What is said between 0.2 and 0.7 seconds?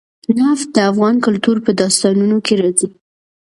نفت